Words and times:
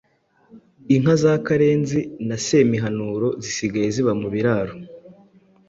Inka 0.95 1.13
za 1.21 1.33
Karenzi 1.45 1.99
na 2.27 2.37
Semiharuro 2.47 3.27
zisigaye 3.43 3.87
ziba 3.95 4.13
mu 4.21 4.27
biraro. 4.33 4.73